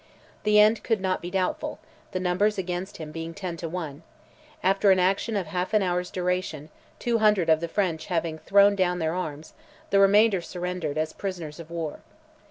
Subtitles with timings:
[0.45, 1.77] The end could not be doubtful,
[2.11, 4.01] the numbers against him being ten to one;
[4.63, 8.75] after an action of half an hour's duration, two hundred of the French having thrown
[8.75, 9.53] down their arms,
[9.91, 11.99] the remainder surrendered, as prisoners of war.